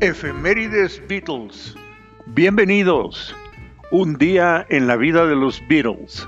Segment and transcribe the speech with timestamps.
[0.00, 1.74] Efemérides Beatles.
[2.26, 3.34] Bienvenidos.
[3.90, 6.26] Un día en la vida de los Beatles.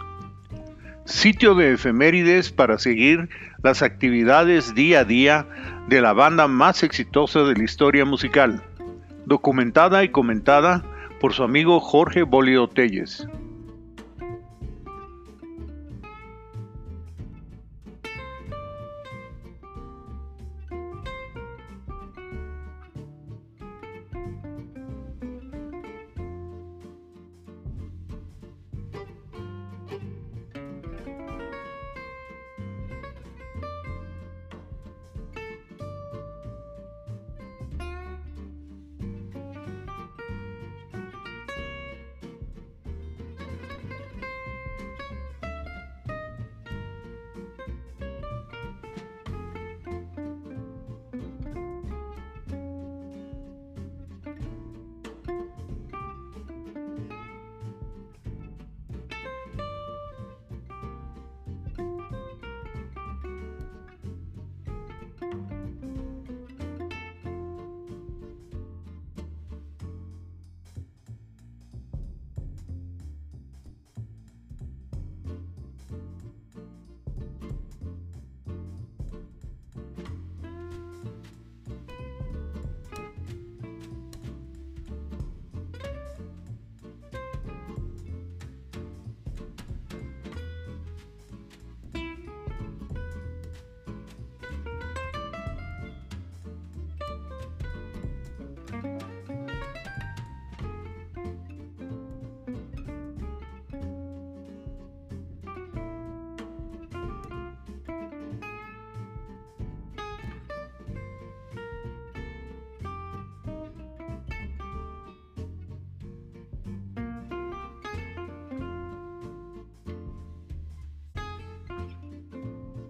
[1.04, 3.28] Sitio de efemérides para seguir
[3.62, 5.46] las actividades día a día
[5.86, 8.62] de la banda más exitosa de la historia musical.
[9.26, 10.82] Documentada y comentada
[11.20, 13.28] por su amigo Jorge Bolio Telles.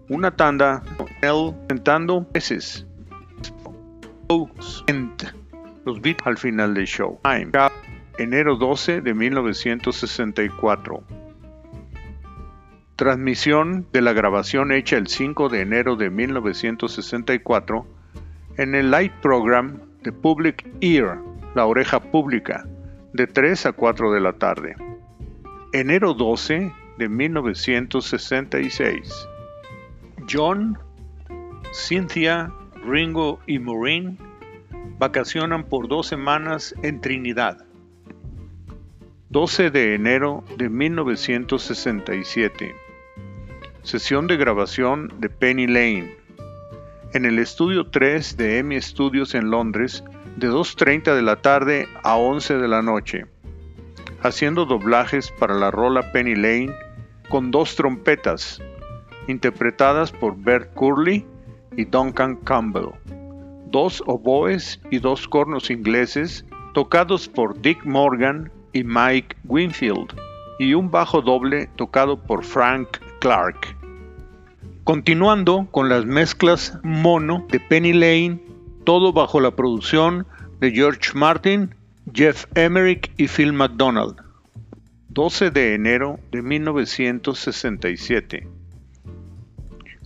[0.09, 0.83] Una tanda,
[1.21, 2.85] él sentando veces.
[5.85, 7.19] Los beats al final del show.
[7.23, 7.51] Time,
[8.17, 11.03] enero 12 de 1964.
[12.95, 17.87] Transmisión de la grabación hecha el 5 de enero de 1964
[18.57, 21.17] en el Light Program de Public Ear,
[21.55, 22.67] la oreja pública,
[23.13, 24.75] de 3 a 4 de la tarde.
[25.71, 29.28] Enero 12 de 1966.
[30.31, 30.77] John,
[31.71, 32.53] Cynthia,
[32.85, 34.19] Ringo y Maureen
[34.99, 37.65] vacacionan por dos semanas en Trinidad.
[39.29, 42.75] 12 de enero de 1967.
[43.81, 46.15] Sesión de grabación de Penny Lane.
[47.13, 50.03] En el estudio 3 de EMI Studios en Londres,
[50.35, 53.25] de 2.30 de la tarde a 11 de la noche.
[54.21, 56.71] Haciendo doblajes para la rola Penny Lane
[57.29, 58.59] con dos trompetas,
[59.29, 61.23] interpretadas por Bert Curley
[61.77, 62.89] y Duncan Campbell,
[63.67, 70.15] dos oboes y dos cornos ingleses tocados por Dick Morgan y Mike Winfield,
[70.57, 73.75] y un bajo doble tocado por Frank Clark.
[74.83, 78.39] Continuando con las mezclas mono de Penny Lane,
[78.83, 80.25] todo bajo la producción
[80.59, 81.75] de George Martin,
[82.13, 84.15] Jeff Emerick y Phil McDonald.
[85.09, 88.58] 12 de enero de 1967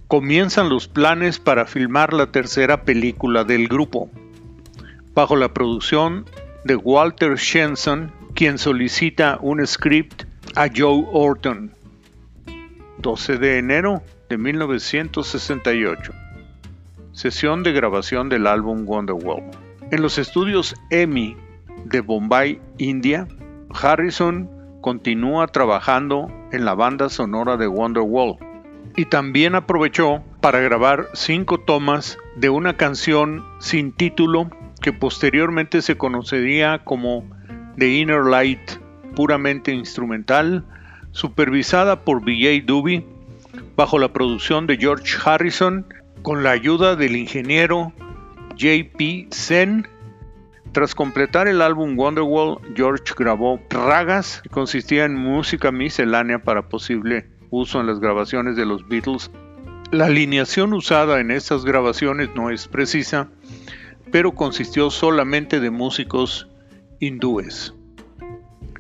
[0.08, 4.10] comienzan los planes para filmar la tercera película del grupo,
[5.14, 6.26] bajo la producción
[6.64, 10.24] de Walter Shenson, quien solicita un script
[10.56, 11.72] a Joe Orton.
[13.00, 16.14] 12 de enero de 1968.
[17.12, 19.44] Sesión de grabación del álbum Wonderwall.
[19.92, 21.36] En los estudios EMI
[21.86, 23.28] de Bombay, India,
[23.70, 24.50] Harrison
[24.82, 28.38] continúa trabajando en la banda sonora de Wonderwall
[28.96, 34.50] y también aprovechó para grabar cinco tomas de una canción sin título
[34.82, 37.26] que posteriormente se conocería como
[37.78, 38.60] The Inner Light,
[39.16, 40.66] puramente instrumental,
[41.12, 42.66] supervisada por B.J.
[42.66, 43.06] Doobie,
[43.76, 45.86] bajo la producción de George Harrison,
[46.22, 47.94] con la ayuda del ingeniero
[48.52, 49.28] J.P.
[49.32, 49.88] Sen.
[50.72, 57.28] Tras completar el álbum Wonderwall, George grabó ragas que consistían en música miscelánea para posible
[57.54, 59.30] uso en las grabaciones de los Beatles.
[59.92, 63.30] La alineación usada en estas grabaciones no es precisa,
[64.12, 66.50] pero consistió solamente de músicos
[67.00, 67.74] hindúes.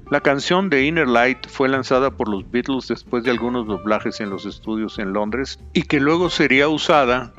[0.09, 4.29] La canción de Inner Light fue lanzada por los Beatles después de algunos doblajes en
[4.29, 7.33] los estudios en Londres y que luego sería usada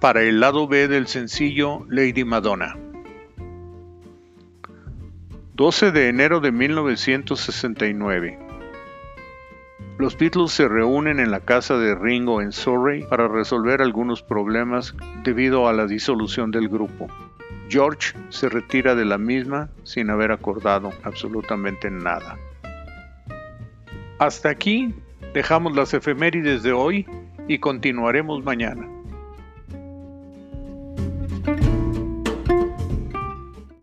[0.00, 2.76] para el lado B del sencillo Lady Madonna.
[5.54, 8.43] 12 de enero de 1969.
[9.96, 14.94] Los Beatles se reúnen en la casa de Ringo en Surrey para resolver algunos problemas
[15.22, 17.06] debido a la disolución del grupo.
[17.68, 22.36] George se retira de la misma sin haber acordado absolutamente nada.
[24.18, 24.92] Hasta aquí
[25.32, 27.06] dejamos las efemérides de hoy
[27.46, 28.93] y continuaremos mañana.